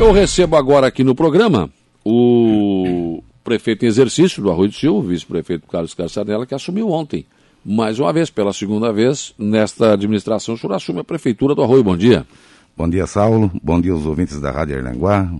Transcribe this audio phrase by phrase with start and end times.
[0.00, 1.68] Eu recebo agora aqui no programa
[2.02, 7.26] o prefeito em exercício do Arroio do Silva, o vice-prefeito Carlos Carçanella, que assumiu ontem.
[7.62, 11.84] Mais uma vez, pela segunda vez, nesta administração, o senhor assume a prefeitura do Arroio.
[11.84, 12.26] Bom dia.
[12.74, 13.50] Bom dia, Saulo.
[13.62, 15.30] Bom dia aos ouvintes da Rádio Arlanguá.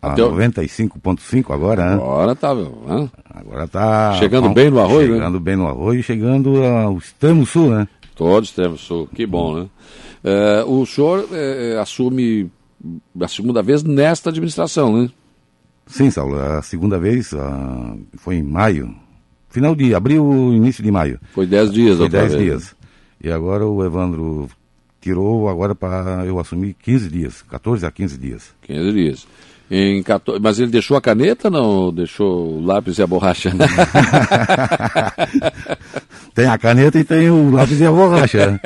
[0.00, 1.92] A Até 95.5 agora, né?
[1.96, 3.10] Agora tá, né?
[3.28, 4.14] Agora tá.
[4.14, 5.40] Chegando bem no arroio, chegando né?
[5.40, 7.86] bem no arroio, chegando ao extremo sul, né?
[8.14, 9.66] Todos extremo sul, que bom, né?
[10.24, 12.50] É, o senhor é, assume
[13.20, 15.10] a segunda vez nesta administração, né?
[15.86, 16.38] Sim, Saulo.
[16.38, 18.94] A segunda vez uh, foi em maio.
[19.48, 21.18] Final de abril, início de maio.
[21.32, 22.42] Foi dez dias, Foi dez vez.
[22.42, 22.76] dias.
[23.22, 24.48] E agora o Evandro
[25.00, 28.54] tirou agora para eu assumir 15 dias, 14 a 15 dias.
[28.62, 29.26] 15 dias.
[29.70, 30.40] Em 14...
[30.40, 33.50] Mas ele deixou a caneta não deixou o lápis e a borracha?
[36.34, 38.60] tem a caneta e tem o lápis e a borracha.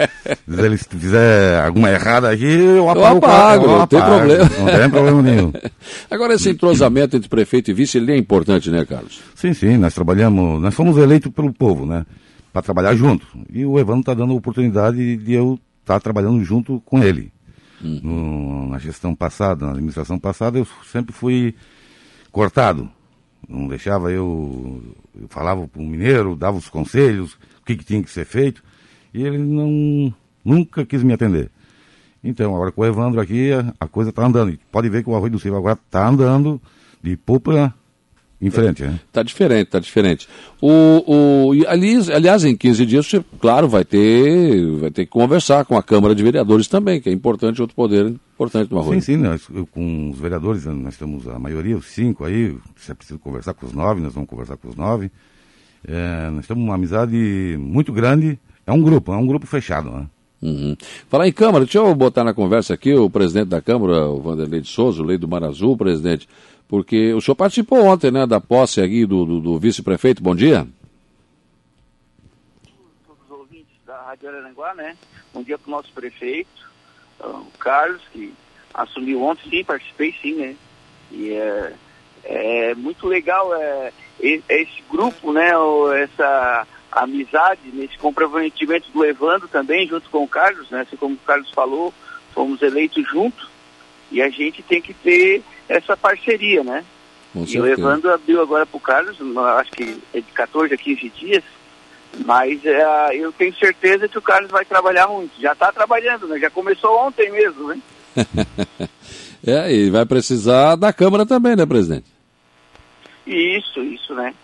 [0.47, 4.51] Se ele fizer alguma errada aqui, eu apago, eu apago, não tem problema.
[4.59, 5.53] Não tem problema nenhum.
[6.11, 9.21] Agora, esse entrosamento entre prefeito e vice, ele é importante, né, Carlos?
[9.35, 12.05] Sim, sim, nós trabalhamos, nós fomos eleitos pelo povo, né,
[12.53, 13.27] para trabalhar junto.
[13.51, 17.33] E o Evandro está dando a oportunidade de eu estar tá trabalhando junto com ele.
[17.81, 21.55] No, na gestão passada, na administração passada, eu sempre fui
[22.31, 22.91] cortado.
[23.49, 24.83] Não deixava eu.
[25.19, 28.63] Eu falava para o mineiro, dava os conselhos, o que, que tinha que ser feito,
[29.15, 30.15] e ele não
[30.45, 31.51] nunca quis me atender.
[32.23, 34.59] Então, agora com o Evandro aqui, a, a coisa está andando.
[34.71, 36.61] Pode ver que o Arroio do Silva agora está andando
[37.03, 37.75] de púlpura
[38.41, 38.99] em frente, né?
[39.13, 40.27] Tá diferente, tá diferente.
[40.63, 45.65] O, o, aliás, aliás, em 15 dias você, claro, vai ter, vai ter que conversar
[45.67, 49.01] com a Câmara de Vereadores também, que é importante, outro poder importante no Arroio.
[49.03, 52.95] Sim, sim, nós, com os vereadores, nós temos a maioria, os cinco aí, se é
[52.95, 55.11] preciso conversar com os nove, nós vamos conversar com os nove.
[55.87, 60.07] É, nós temos uma amizade muito grande, é um grupo, é um grupo fechado, né?
[60.43, 60.75] Uhum.
[61.09, 64.63] Falar em Câmara, deixa eu botar na conversa aqui o presidente da Câmara, o Vanderlei
[64.63, 66.27] de Souza, o Lei do Mar Azul, presidente.
[66.71, 70.23] Porque o senhor participou ontem, né, da posse aqui do, do, do vice-prefeito.
[70.23, 70.65] Bom dia.
[73.05, 74.97] Todos os ouvintes da Rádio Aranguá, né?
[75.35, 76.71] Bom dia para o nosso prefeito,
[77.19, 78.33] o Carlos, que
[78.73, 80.55] assumiu ontem, sim, participei sim, né?
[81.11, 81.73] E é,
[82.23, 85.51] é muito legal é, esse grupo, né?
[86.05, 90.83] Essa amizade, nesse comprometimento do Evandro também, junto com o Carlos, né?
[90.83, 91.93] Assim como o Carlos falou,
[92.33, 93.49] fomos eleitos juntos
[94.13, 96.85] e a gente tem que ter essa parceria, né?
[97.33, 99.17] Com e o Evandro abriu agora para o Carlos,
[99.59, 101.45] acho que é de 14 a 15 dias,
[102.27, 105.41] mas é, eu tenho certeza que o Carlos vai trabalhar muito.
[105.41, 106.41] Já está trabalhando, né?
[106.41, 107.81] Já começou ontem mesmo, né?
[109.47, 112.07] é, e vai precisar da Câmara também, né, presidente?
[113.25, 114.35] Isso, isso, né?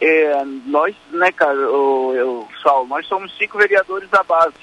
[0.00, 4.54] É, nós, né, cara, o, eu, Saulo, nós somos cinco vereadores da base,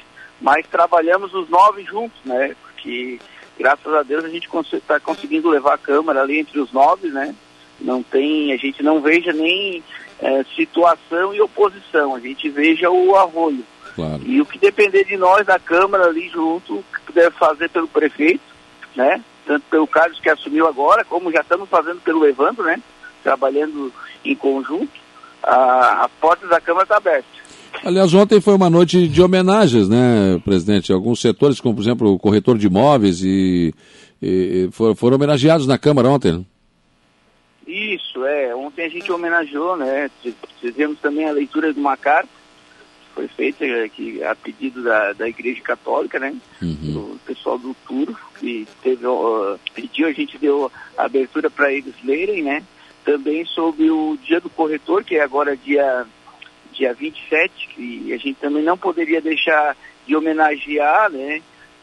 [0.42, 2.56] mas trabalhamos os nove juntos, né?
[2.64, 3.20] Porque
[3.60, 7.36] graças a Deus a gente está conseguindo levar a Câmara ali entre os nove, né?
[7.80, 9.84] Não tem, a gente não veja nem
[10.20, 13.66] é, situação e oposição, a gente veja o arroio.
[13.96, 14.22] Claro.
[14.26, 18.42] E o que depender de nós, da Câmara ali junto, que puder fazer pelo prefeito,
[18.96, 19.22] né?
[19.46, 22.82] Tanto pelo Carlos que assumiu agora, como já estamos fazendo pelo Evandro, né?
[23.22, 23.94] Trabalhando
[24.24, 24.92] em conjunto,
[25.44, 27.28] a, a porta da Câmara está aberta.
[27.84, 30.92] Aliás, ontem foi uma noite de homenagens, né, presidente?
[30.92, 33.74] Alguns setores, como por exemplo o corretor de imóveis, e,
[34.22, 36.44] e foram, foram, homenageados na Câmara ontem, né?
[37.66, 38.56] Isso, é.
[38.56, 40.10] Ontem a gente homenageou, né?
[40.60, 42.30] Fizemos também a leitura de uma carta,
[43.14, 46.36] foi feita aqui a pedido da, da Igreja Católica, né?
[46.62, 47.14] Uhum.
[47.14, 51.94] O pessoal do Turo, que teve, uh, pediu, a gente deu a abertura para eles
[52.04, 52.64] lerem, né?
[53.04, 56.06] Também sobre o Dia do Corretor, que é agora dia
[56.80, 59.76] dia 27, e a gente também não poderia deixar
[60.08, 61.42] de homenagear né,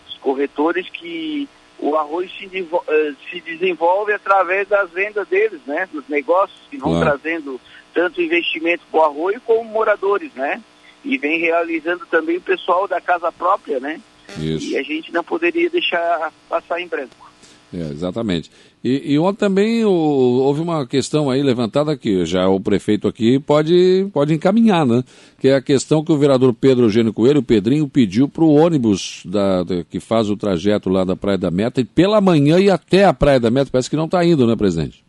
[0.09, 1.47] os corretores que
[1.79, 6.93] o arroz se, eh, se desenvolve através das vendas deles, né, dos negócios que vão
[6.93, 7.19] claro.
[7.19, 7.61] trazendo
[7.93, 10.63] tanto investimento para o arroio como moradores, né?
[11.05, 14.01] E vem realizando também o pessoal da casa própria, né?
[14.39, 14.71] Isso.
[14.71, 17.31] E a gente não poderia deixar passar em branco.
[17.73, 18.51] É, exatamente.
[18.87, 23.41] E, e ontem também o, houve uma questão aí levantada que já o prefeito aqui
[23.41, 25.03] pode, pode encaminhar, né?
[25.41, 28.55] Que é a questão que o vereador Pedro Eugênio Coelho, o Pedrinho, pediu para o
[28.55, 32.61] ônibus da, da, que faz o trajeto lá da Praia da Meta e pela manhã
[32.61, 33.73] e até a Praia da Meta.
[33.73, 35.05] Parece que não está indo, né, presidente?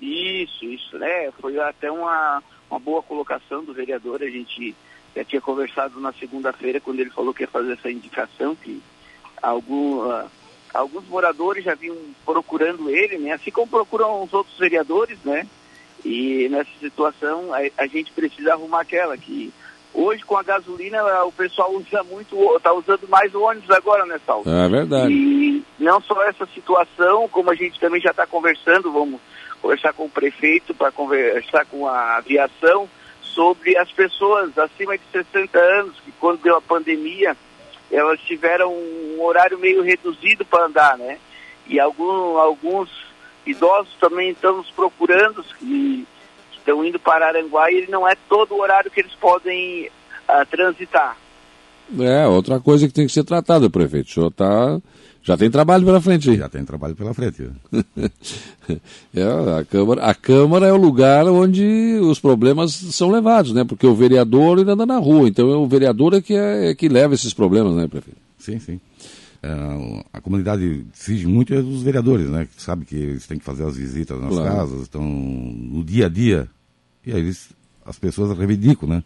[0.00, 1.30] Isso, isso, né?
[1.40, 4.24] Foi até uma, uma boa colocação do vereador.
[4.24, 4.74] A gente
[5.14, 8.82] já tinha conversado na segunda-feira quando ele falou que ia fazer essa indicação, que
[9.40, 10.00] algum.
[10.00, 10.41] Uh,
[10.72, 13.32] alguns moradores já vinham procurando ele, né?
[13.32, 15.46] Assim como procuram os outros vereadores, né?
[16.04, 19.52] E nessa situação a, a gente precisa arrumar aquela que
[19.94, 24.18] hoje com a gasolina o pessoal usa muito, está usando mais o ônibus agora, né,
[24.26, 24.42] Sal?
[24.46, 25.12] É verdade.
[25.12, 29.20] E não só essa situação, como a gente também já está conversando, vamos
[29.60, 32.88] conversar com o prefeito para conversar com a aviação
[33.20, 37.36] sobre as pessoas acima de 60 anos, que quando deu a pandemia,
[37.92, 41.18] elas tiveram um horário meio reduzido para andar, né?
[41.66, 42.88] E algum, alguns
[43.46, 46.06] idosos também estão nos procurando, que
[46.52, 49.90] estão indo para Aranguá e não é todo o horário que eles podem
[50.28, 51.16] uh, transitar.
[52.00, 54.08] É, outra coisa que tem que ser tratada, prefeito.
[54.08, 54.80] O senhor tá,
[55.22, 56.36] já tem trabalho pela frente aí.
[56.36, 57.48] Já tem trabalho pela frente.
[59.14, 59.22] é,
[59.58, 63.64] a, Câmara, a Câmara é o lugar onde os problemas são levados, né?
[63.64, 66.74] Porque o vereador ainda anda na rua, então é o vereador é que, é, é
[66.74, 68.18] que leva esses problemas, né, prefeito?
[68.38, 68.80] Sim, sim.
[69.42, 72.46] É, a comunidade exige muito é dos vereadores, né?
[72.46, 74.56] Que sabe que eles têm que fazer as visitas nas claro.
[74.56, 76.48] casas, estão no dia a dia.
[77.06, 77.50] E aí eles,
[77.84, 79.04] as pessoas reivindicam, né?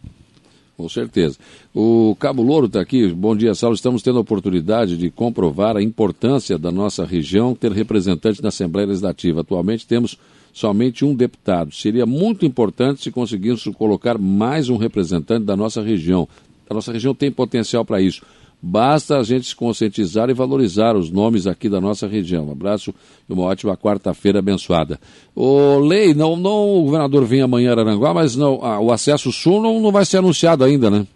[0.77, 1.39] Com certeza.
[1.75, 3.09] O Cabo Louro está aqui.
[3.09, 3.75] Bom dia, Saulo.
[3.75, 8.89] Estamos tendo a oportunidade de comprovar a importância da nossa região ter representantes na Assembleia
[8.89, 9.41] Legislativa.
[9.41, 10.19] Atualmente temos
[10.53, 11.75] somente um deputado.
[11.75, 16.29] Seria muito importante se conseguíssemos colocar mais um representante da nossa região.
[16.69, 18.23] A nossa região tem potencial para isso.
[18.61, 22.49] Basta a gente se conscientizar e valorizar os nomes aqui da nossa região.
[22.49, 22.95] Um abraço
[23.29, 24.99] e uma ótima quarta-feira abençoada.
[25.35, 29.61] O Lei, não, não o governador vem amanhã a Aranguá, mas não, o acesso sul
[29.61, 31.07] não, não vai ser anunciado ainda, né?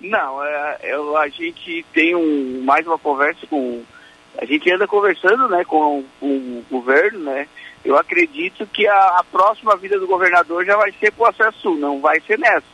[0.00, 3.82] Não, é, eu, a gente tem um, mais uma conversa com.
[4.36, 7.46] A gente anda conversando né, com, com o governo, né?
[7.84, 11.58] Eu acredito que a, a próxima vida do governador já vai ser com o acesso
[11.60, 12.66] sul, não vai ser nessa.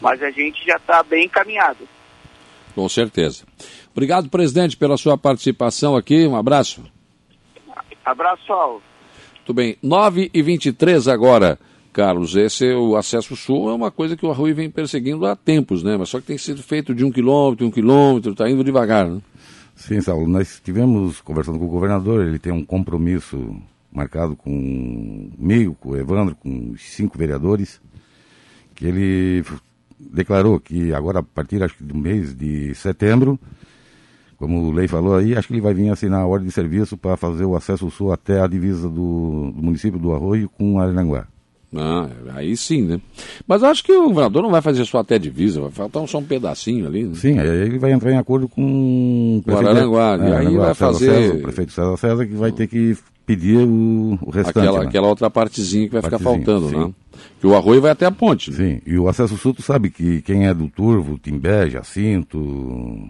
[0.00, 1.88] Mas a gente já está bem encaminhado.
[2.78, 3.42] Com certeza.
[3.90, 6.24] Obrigado, presidente, pela sua participação aqui.
[6.28, 6.80] Um abraço.
[8.04, 8.80] Abraço, Paulo.
[9.38, 9.76] Muito bem.
[9.82, 11.58] 9 e 23 agora.
[11.92, 15.82] Carlos, esse o acesso sul é uma coisa que o Arrui vem perseguindo há tempos,
[15.82, 15.96] né?
[15.96, 19.20] Mas só que tem sido feito de um quilômetro, um quilômetro, está indo devagar, né?
[19.74, 23.60] Sim, Saulo, nós estivemos conversando com o governador, ele tem um compromisso
[23.90, 27.80] marcado comigo, com o Evandro, com os cinco vereadores,
[28.76, 29.42] que ele
[29.98, 33.38] declarou que agora, a partir acho que do mês de setembro,
[34.36, 36.96] como o Lei falou aí, acho que ele vai vir assinar a ordem de serviço
[36.96, 41.26] para fazer o acesso sul até a divisa do, do município do Arroio com Aranguá.
[41.74, 43.00] Ah, aí sim, né?
[43.46, 46.18] Mas acho que o governador não vai fazer só até a divisa, vai faltar só
[46.18, 47.04] um pedacinho ali.
[47.04, 47.14] Né?
[47.14, 51.12] Sim, aí ele vai entrar em acordo com o prefeito, é, aí vai fazer...
[51.12, 52.96] César, o prefeito César César que vai ter que
[53.28, 54.58] pedir o, o restante.
[54.60, 54.86] Aquela, né?
[54.86, 56.78] aquela outra partezinha que vai ficar faltando, sim.
[56.78, 56.90] né?
[57.38, 58.50] Que o arroio vai até a ponte.
[58.50, 58.56] Né?
[58.56, 63.06] Sim, e o acesso sul, tu sabe que quem é do Turvo, Timbé, Jacinto,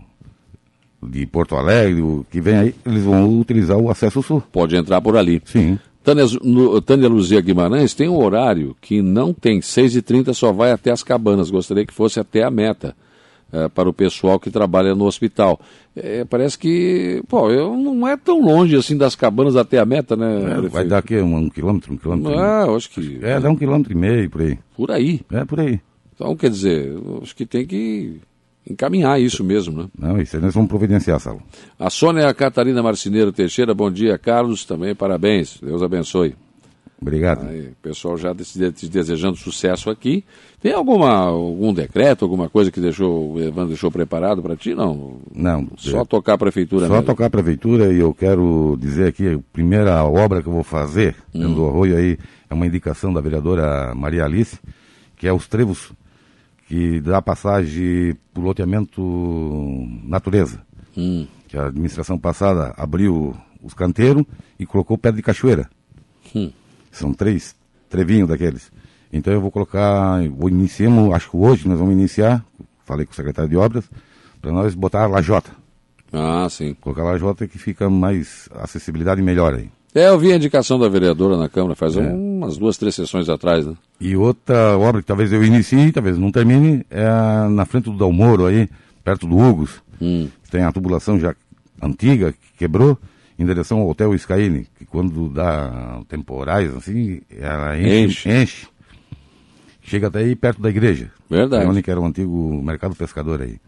[1.00, 4.42] de Porto Alegre, que vem aí, eles vão utilizar o acesso sul.
[4.50, 5.40] Pode entrar por ali.
[5.44, 5.78] Sim.
[6.02, 10.90] Tânia, no, Tânia Luzia Guimarães tem um horário que não tem, 6h30 só vai até
[10.90, 12.96] as cabanas, gostaria que fosse até a meta.
[13.50, 15.58] É, para o pessoal que trabalha no hospital.
[15.96, 20.14] É, parece que, pô, eu, não é tão longe assim das cabanas até a meta,
[20.14, 20.58] né?
[20.58, 22.38] É, vai dar aqui um, um, quilômetro, um quilômetro.
[22.38, 23.18] Ah, acho que.
[23.22, 24.58] É, dá um quilômetro e meio por aí.
[24.76, 25.22] Por aí?
[25.32, 25.80] É, por aí.
[26.14, 26.92] Então, quer dizer,
[27.22, 28.20] acho que tem que
[28.68, 29.88] encaminhar isso mesmo, né?
[29.98, 31.42] Não, isso aí nós vamos providenciar, Saulo.
[31.78, 36.34] A Sônia Catarina Marcineiro Teixeira, bom dia, Carlos, também parabéns, Deus abençoe.
[37.00, 37.46] Obrigado.
[37.48, 40.24] Aí, pessoal já te desejando sucesso aqui.
[40.60, 44.74] Tem alguma, algum decreto, alguma coisa que deixou, o Evandro deixou preparado para ti?
[44.74, 45.20] Não.
[45.32, 45.68] Não.
[45.76, 47.06] Só tocar a prefeitura Só mesmo.
[47.06, 51.14] tocar a prefeitura e eu quero dizer aqui, a primeira obra que eu vou fazer
[51.32, 51.40] hum.
[51.40, 52.18] dentro do arroio aí
[52.50, 54.58] é uma indicação da vereadora Maria Alice,
[55.16, 55.92] que é os trevos
[56.66, 59.00] que dá passagem por loteamento
[60.02, 60.60] natureza.
[60.96, 61.28] Hum.
[61.46, 64.24] Que a administração passada abriu os canteiros
[64.58, 65.70] e colocou pedra de cachoeira.
[66.34, 66.50] Hum.
[66.98, 67.54] São três
[67.88, 68.70] trevinhos daqueles.
[69.12, 72.44] Então eu vou colocar, vou iniciamos, acho que hoje nós vamos iniciar,
[72.84, 73.88] falei com o secretário de obras,
[74.40, 75.50] para nós botar a lajota.
[76.12, 76.74] Ah, sim.
[76.80, 79.70] Colocar a lajota que fica mais acessibilidade melhor aí.
[79.94, 82.00] É, eu vi a indicação da vereadora na Câmara faz é.
[82.00, 83.74] umas duas, três sessões atrás, né?
[84.00, 87.08] E outra obra que talvez eu inicie, talvez não termine, é
[87.48, 88.68] na frente do Dalmoro aí,
[89.02, 89.82] perto do Hugos.
[90.00, 90.28] Hum.
[90.50, 91.34] Tem a tubulação já
[91.82, 92.98] antiga, que quebrou
[93.38, 98.30] em direção ao Hotel Skyline, que quando dá temporais, assim, ela enche, enche.
[98.30, 98.68] enche
[99.88, 101.10] chega até aí perto da igreja.
[101.28, 101.64] Verdade.
[101.64, 103.58] É onde era o antigo mercado pescador aí.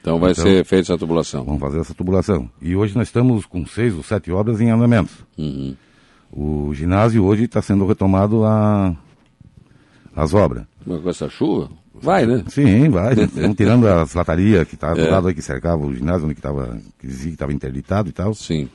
[0.00, 1.44] Então vai então, ser feita essa tubulação.
[1.44, 2.48] Vamos fazer essa tubulação.
[2.62, 5.26] E hoje nós estamos com seis ou sete obras em andamento.
[5.36, 5.76] Uhum.
[6.32, 8.96] O ginásio hoje está sendo retomado a,
[10.16, 10.64] as obras.
[10.86, 11.68] Mas com essa chuva?
[11.92, 12.44] Vai, né?
[12.48, 13.12] Sim, vai.
[13.20, 15.10] Estão tirando as latarias que está do é.
[15.10, 18.12] lado aí que cercava o ginásio, onde que estava que dizia que estava interditado e
[18.12, 18.32] tal.
[18.32, 18.70] Sim.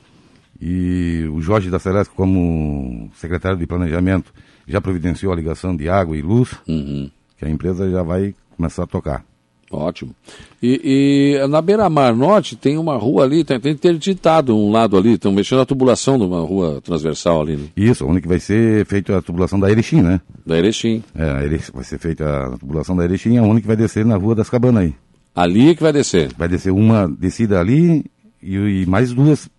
[0.61, 4.33] E o Jorge da Celeste, como secretário de Planejamento,
[4.67, 7.09] já providenciou a ligação de água e luz, uhum.
[7.37, 9.23] que a empresa já vai começar a tocar.
[9.71, 10.15] Ótimo.
[10.61, 15.13] E, e na beira-mar norte tem uma rua ali, tem, tem interditado um lado ali,
[15.13, 17.57] estão mexendo a tubulação de uma rua transversal ali.
[17.57, 17.67] Né?
[17.75, 20.21] Isso, onde que vai ser feita a tubulação da Erechim, né?
[20.45, 21.03] Da Erechim.
[21.15, 24.49] É, vai ser feita a tubulação da Erechim, onde que vai descer na rua das
[24.49, 24.93] cabanas aí.
[25.35, 26.31] Ali é que vai descer?
[26.37, 28.05] Vai descer uma descida ali
[28.41, 29.49] e, e mais duas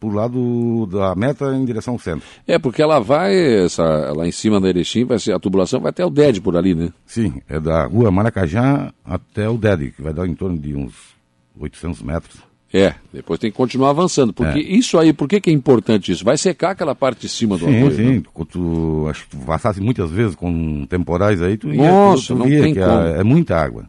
[0.00, 2.26] pro lado da meta em direção ao centro.
[2.46, 3.84] É, porque ela vai, essa,
[4.16, 6.74] lá em cima da Erechim, vai ser, a tubulação vai até o DED por ali,
[6.74, 6.90] né?
[7.04, 10.94] Sim, é da rua Maracajá até o DED, que vai dar em torno de uns
[11.58, 12.50] 800 metros.
[12.72, 14.62] É, depois tem que continuar avançando, porque é.
[14.62, 16.24] isso aí, por que, que é importante isso?
[16.24, 17.90] Vai secar aquela parte de cima do sim, arroio.
[17.90, 18.46] Sim, sim, né?
[18.48, 22.46] tu, acho que tu passasse muitas vezes com temporais aí, tu Nossa, tu, tu não
[22.46, 23.00] via tem que como.
[23.00, 23.86] É, é muita água.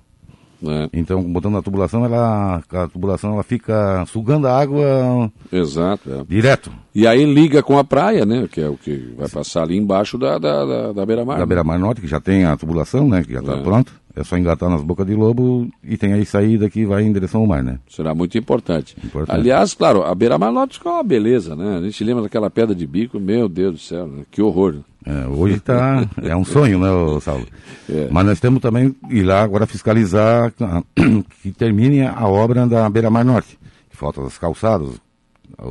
[0.67, 0.89] É.
[0.93, 6.23] Então, botando na tubulação, ela, a tubulação ela fica sugando a água Exato, é.
[6.27, 6.71] direto.
[6.93, 8.47] E aí liga com a praia, né?
[8.51, 11.37] Que é o que vai passar ali embaixo da, da, da, da beira-mar.
[11.37, 11.45] Da né?
[11.47, 13.23] beira-mar norte, que já tem a tubulação, né?
[13.23, 13.61] Que já está É.
[13.61, 13.93] pronto.
[14.13, 17.41] É só engatar nas bocas de lobo e tem aí saída que vai em direção
[17.41, 17.79] ao mar, né?
[17.89, 18.93] Será muito importante.
[19.01, 19.31] Importante.
[19.39, 21.77] Aliás, claro, a beira-mar norte ficou uma beleza, né?
[21.77, 24.23] A gente lembra daquela pedra de bico, meu Deus do céu, né?
[24.29, 24.75] que horror.
[25.05, 27.45] É, hoje tá, é um sonho, né, Saulo?
[27.89, 28.07] É.
[28.11, 30.53] Mas nós temos também ir lá agora fiscalizar
[31.41, 33.57] que termine a obra da beira-mar norte.
[33.89, 34.89] Que faltam as calçadas,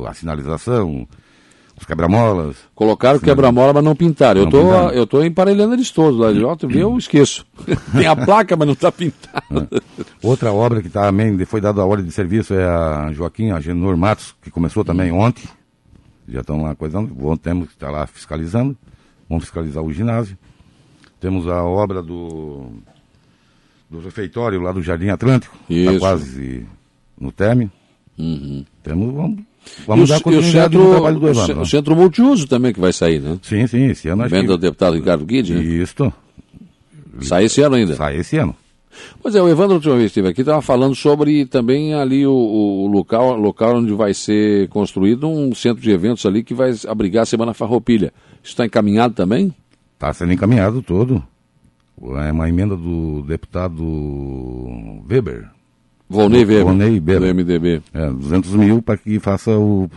[0.05, 1.07] a sinalização,
[1.79, 2.57] os quebra-molas.
[2.75, 4.41] Colocaram o quebra-mola, mas não pintaram.
[4.41, 4.89] Eu Não tô, pintaram.
[4.91, 7.45] eu tô emparelhando eles todos lá de volta, eu esqueço.
[7.95, 9.67] Tem a placa, mas não está pintado.
[10.21, 14.35] Outra obra que também foi dada a ordem de serviço é a Joaquim Agenor Matos,
[14.41, 15.43] que começou também ontem.
[16.27, 18.77] Já estão lá coisando, vamos, temos que estar lá fiscalizando.
[19.31, 20.37] Vamos fiscalizar o ginásio.
[21.21, 22.65] Temos a obra do,
[23.89, 25.99] do refeitório lá do Jardim Atlântico, está Isso.
[25.99, 26.65] quase
[27.17, 27.71] no término.
[28.19, 28.65] Uhum.
[28.83, 29.45] Temos, vamos, E
[29.87, 31.55] vamos o, dar e o continuidade centro, trabalho do o Evandro.
[31.55, 31.61] né?
[31.61, 33.39] o centro multiuso também que vai sair, né?
[33.41, 34.57] Sim, sim, esse ano o que...
[34.57, 35.61] deputado Ricardo Guide, né?
[35.63, 36.11] Isto,
[37.21, 37.95] Sai esse ano ainda.
[37.95, 38.53] sai esse ano.
[39.21, 42.25] Pois é, o Evandro, a última vez que esteve aqui, estava falando sobre também ali
[42.25, 46.71] o, o local, local onde vai ser construído um centro de eventos ali que vai
[46.87, 48.13] abrigar a Semana Farroupilha.
[48.43, 49.53] Isso está encaminhado também?
[49.93, 51.23] Está sendo encaminhado todo.
[52.25, 53.83] É uma emenda do deputado
[55.09, 55.47] Weber.
[56.09, 57.19] Volney Weber, Volney Weber.
[57.19, 57.81] do MDB.
[57.93, 59.89] É, 200 mil para que faça o,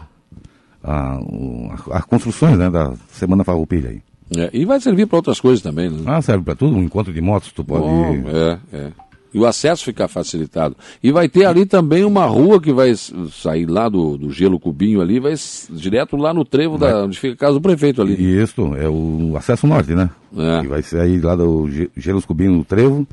[0.83, 4.01] a, o, a- as construções né, da Semana Farroupilha aí.
[4.37, 6.03] É, e vai servir para outras coisas também, né?
[6.07, 7.83] Ah, serve para tudo, um encontro de motos, tu pode...
[7.85, 8.93] Bom, é, é.
[9.33, 10.77] E o acesso fica facilitado.
[11.03, 12.95] E vai ter ali também uma rua que vai
[13.33, 15.35] sair lá do, do Gelo Cubinho ali, vai
[15.71, 18.15] direto lá no trevo da, onde fica a casa do prefeito ali.
[18.15, 20.09] E isto é o acesso norte, né?
[20.37, 20.61] É.
[20.61, 23.05] Que vai sair lá do Ge- Gelos Cubinho no trevo,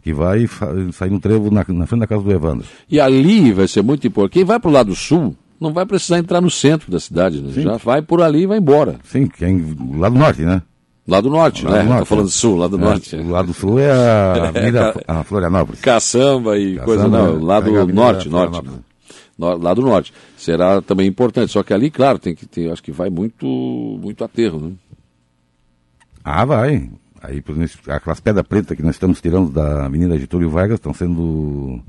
[0.00, 0.48] que vai
[0.92, 2.64] sair no trevo na, na frente da casa do Evandro.
[2.88, 4.34] E ali vai ser muito importante.
[4.34, 7.50] Quem vai para o lado sul não vai precisar entrar no centro da cidade, né?
[7.60, 8.98] Já vai por ali e vai embora.
[9.04, 10.62] Sim, que é em, lá do norte, né?
[11.06, 11.82] Lado norte, Lado né?
[11.82, 12.30] norte, Tô falando é.
[12.30, 13.16] sul, lado É, norte.
[13.16, 15.80] o lado sul é a Avenida a Florianópolis.
[15.82, 17.44] Caçamba e Caçamba, coisa não, é.
[17.44, 18.50] lado Pega a Avenida norte, norte.
[18.52, 18.84] Florianópolis.
[19.36, 20.12] No- Lado norte.
[20.36, 21.50] Será também importante.
[21.52, 23.44] Só que ali, claro, tem que ter, acho que vai muito,
[24.00, 24.72] muito aterro, né?
[26.24, 26.88] Ah, vai.
[27.20, 27.42] Aí,
[27.88, 31.80] aquelas pedras pretas que nós estamos tirando da Avenida Getúlio Vargas estão sendo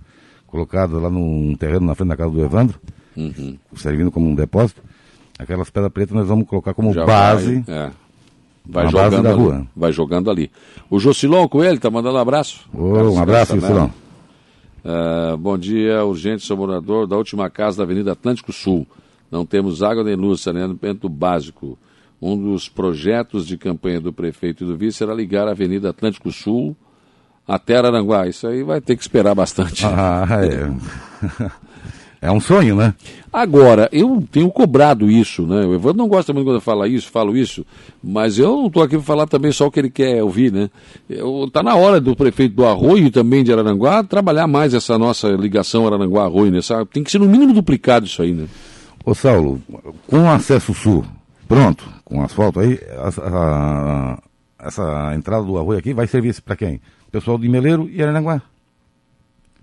[0.48, 2.79] colocadas lá num terreno na frente da casa do Evandro,
[3.15, 3.57] Uhum.
[3.75, 4.81] servindo como um depósito.
[5.38, 7.60] Aquelas pedras pretas nós vamos colocar como Já base.
[7.62, 7.91] Vai, é.
[8.65, 9.39] vai jogando base da ali.
[9.39, 9.67] rua.
[9.75, 10.51] Vai jogando ali.
[10.89, 12.67] O Jocilon Coelho tá mandando um abraço.
[12.72, 13.67] Cara, um abraço, né?
[13.67, 13.93] Silão.
[14.84, 18.86] Ah, bom dia, urgente, sou morador da última casa da Avenida Atlântico Sul.
[19.31, 21.77] Não temos água nem luz, saneamento básico.
[22.22, 26.31] Um dos projetos de campanha do prefeito e do vice era ligar a Avenida Atlântico
[26.31, 26.75] Sul
[27.48, 28.27] até Araranguá.
[28.27, 29.86] Isso aí vai ter que esperar bastante.
[29.86, 31.51] Ah, é.
[32.25, 32.94] é um sonho, né?
[33.32, 35.65] Agora, eu tenho cobrado isso, né?
[35.65, 37.65] O Evandro não gosta muito quando eu falo isso, falo isso,
[38.03, 40.70] mas eu não estou aqui para falar também só o que ele quer ouvir, né?
[41.10, 45.27] Está na hora do prefeito do Arroio e também de Araranguá trabalhar mais essa nossa
[45.29, 46.62] ligação Araranguá-Arroio, né?
[46.62, 46.89] Sabe?
[46.91, 48.46] Tem que ser no mínimo duplicado isso aí, né?
[49.05, 49.62] Ô Saulo,
[50.08, 51.05] com o acesso sul
[51.48, 54.20] pronto, com asfalto aí, a- a-
[54.67, 56.82] essa entrada do arroio aqui vai servir para quem?
[57.12, 58.41] Pessoal de Meleiro e Aranaguá.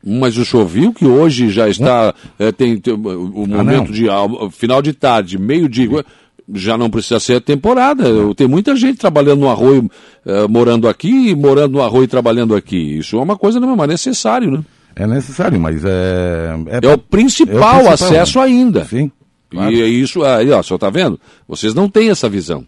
[0.04, 3.86] Mas o senhor viu que hoje já está, eh, tem, tem o o Ah, momento
[3.86, 3.92] não.
[3.92, 6.04] de al- final de tarde, meio dia,
[6.52, 8.04] já não precisa ser temporada.
[8.34, 9.88] Tem muita gente trabalhando no arroio,
[10.26, 12.98] eh, morando aqui, morando no arroio e trabalhando aqui.
[12.98, 14.60] Isso é uma coisa não é necessário, né?
[14.96, 16.50] É necessário, mas é.
[16.82, 18.44] É o principal, é o principal, acesso né?
[18.44, 18.84] ainda.
[18.84, 19.10] Sim.
[19.48, 19.72] claro.
[19.72, 21.18] E é isso, aí, ó, o senhor está vendo?
[21.48, 22.66] Vocês não têm essa visão.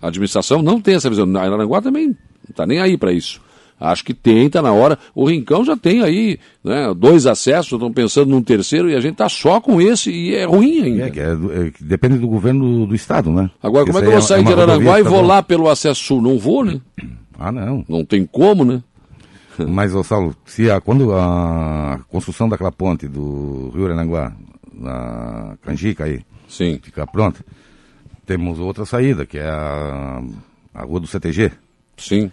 [0.00, 1.26] A administração não tem essa visão.
[1.36, 2.16] A Araranguá também não
[2.50, 3.40] está nem aí para isso.
[3.78, 4.98] Acho que tem, está na hora.
[5.14, 9.12] O Rincão já tem aí né, dois acessos, estão pensando num terceiro e a gente
[9.12, 11.08] está só com esse e é ruim ainda.
[11.08, 13.50] É, é é depende do governo do, do estado, né?
[13.62, 15.26] Agora, como é que eu vou sair uma de Araranguá rodovia e vou estadual.
[15.26, 16.22] lá pelo acesso sul?
[16.22, 16.80] Não vou, né?
[17.38, 17.84] Ah, não.
[17.86, 18.82] Não tem como, né?
[19.68, 24.32] Mas, ô Saulo, se a, quando a construção daquela ponte do Rio Aranguá,
[24.72, 26.78] na Canjica aí, Sim.
[26.82, 27.44] ficar pronta,
[28.24, 30.22] temos outra saída, que é a,
[30.74, 31.52] a rua do CTG.
[31.96, 32.30] Sim.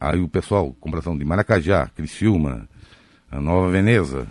[0.00, 2.68] Aí o pessoal, comparação de Maracajá, Criciúma,
[3.30, 4.26] a Nova Veneza,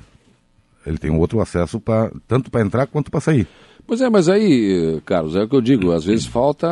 [0.86, 3.48] ele tem um outro acesso pra, tanto para entrar quanto para sair.
[3.88, 6.68] Pois é, mas aí, Carlos, é o que eu digo, às vezes falta,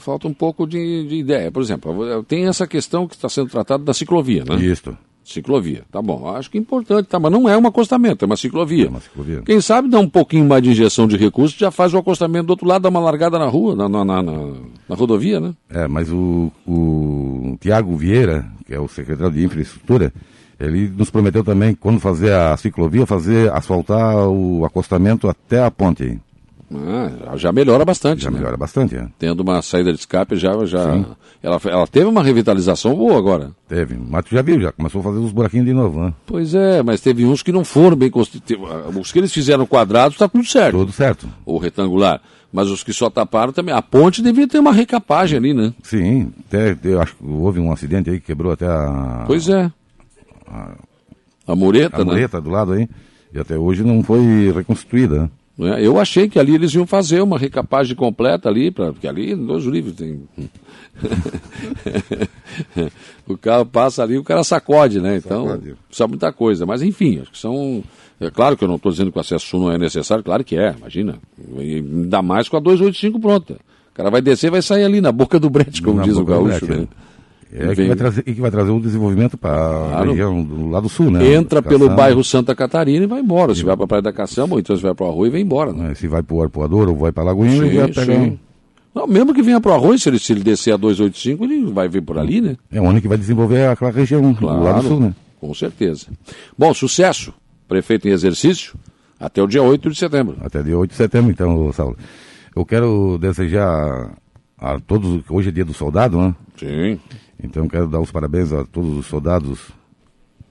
[0.00, 1.50] falta um pouco de, de ideia.
[1.50, 4.56] Por exemplo, tem essa questão que está sendo tratada da ciclovia, né?
[4.56, 4.96] Isso.
[5.24, 6.26] Ciclovia, tá bom.
[6.34, 7.18] Acho que é importante, tá?
[7.20, 8.86] Mas não é um acostamento, é uma ciclovia.
[8.86, 9.42] É uma ciclovia.
[9.42, 12.50] Quem sabe dá um pouquinho mais de injeção de recursos, já faz o acostamento do
[12.50, 14.52] outro lado, dá uma largada na rua, na, na, na, na-
[14.88, 15.52] na rodovia, né?
[15.68, 20.12] É, mas o, o Tiago Vieira, que é o secretário de infraestrutura,
[20.58, 26.18] ele nos prometeu também, quando fazer a ciclovia, fazer asfaltar o acostamento até a ponte.
[26.70, 28.22] Ah, já melhora bastante.
[28.22, 28.36] Já né?
[28.38, 29.06] melhora bastante, é.
[29.18, 30.52] Tendo uma saída de escape, já.
[30.66, 31.02] já
[31.42, 33.52] ela, ela teve uma revitalização boa agora.
[33.66, 33.96] Teve.
[33.96, 36.12] Mas tu já viu, já começou a fazer os buraquinhos de novo, né?
[36.26, 38.68] Pois é, mas teve uns que não foram bem construídos.
[38.94, 40.76] Os que eles fizeram quadrados, está tudo certo.
[40.76, 41.26] Tudo certo.
[41.46, 42.20] Ou retangular.
[42.52, 43.74] Mas os que só taparam também.
[43.74, 45.72] A ponte devia ter uma recapagem ali, né?
[45.82, 49.70] Sim, até, eu acho que houve um acidente aí que quebrou até a, Pois é.
[51.46, 52.04] A mureta, a né?
[52.04, 52.88] mureta do lado aí.
[53.32, 55.22] E até hoje não foi reconstruída.
[55.22, 55.30] né?
[55.60, 59.34] É, Eu achei que ali eles iam fazer uma recapagem completa ali, pra, porque ali,
[59.34, 60.22] Deus o livre, tem.
[63.26, 65.16] o carro passa ali, o cara sacode, né?
[65.16, 65.74] Então, Sacode.
[65.88, 66.64] precisa muita coisa.
[66.64, 67.82] Mas enfim, acho que são.
[68.20, 70.44] É claro que eu não estou dizendo que o acesso sul não é necessário, claro
[70.44, 71.18] que é, imagina.
[71.58, 73.54] E ainda mais com a 285 pronta.
[73.54, 76.24] O cara vai descer vai sair ali na boca do brete, como Na diz o
[76.24, 76.88] gaúcho, brete, né?
[77.52, 80.10] É, que vai trazer, e que vai trazer o desenvolvimento para a Claro.
[80.10, 81.32] região do lado sul, né?
[81.34, 83.54] Entra pelo Caçamba, bairro Santa Catarina e vai embora.
[83.54, 85.40] Se vai para a Praia da Caçamba, ou então se vai para o Arroio, vai
[85.40, 85.72] embora.
[85.72, 85.88] Né?
[85.88, 85.94] né?
[85.94, 88.12] Se vai para o Arpoador ou vai para Lagoinha, ele vai pegar.
[88.14, 88.38] um-
[88.94, 91.64] Não, mesmo que venha para o Arroio, se ele, se ele descer a 285, ele
[91.72, 92.56] vai vir por ali, né?
[92.70, 95.14] É onde que vai desenvolver aquela região do lado sul, né?
[95.40, 96.06] Com certeza.
[96.56, 97.32] Bom, sucesso.
[97.68, 98.74] Prefeito em exercício
[99.20, 100.36] até o dia 8 de setembro.
[100.40, 101.96] Até dia 8 de setembro, então, Saulo.
[102.56, 104.10] Eu quero desejar
[104.58, 106.34] a todos, hoje é dia do soldado, né?
[106.56, 106.98] Sim.
[107.42, 109.68] Então quero dar os parabéns a todos os soldados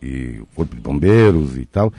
[0.02, 1.92] e o Corpo de Bombeiros e tal,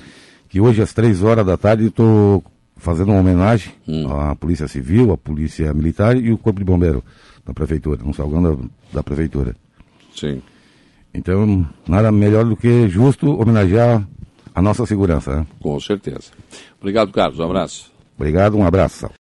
[0.49, 2.43] que hoje às três horas da tarde estou
[2.77, 3.73] fazendo uma homenagem
[4.09, 7.03] à Polícia Civil, à Polícia Militar e o Corpo de Bombeiro
[7.45, 8.57] da Prefeitura, um salgão da,
[8.93, 9.55] da Prefeitura.
[10.15, 10.41] Sim.
[11.13, 14.07] Então, nada melhor do que justo homenagear
[14.55, 15.41] a nossa segurança.
[15.41, 15.47] Né?
[15.61, 16.31] Com certeza.
[16.81, 17.39] Obrigado, Carlos.
[17.39, 17.91] Um abraço.
[18.17, 19.09] Obrigado, um abraço.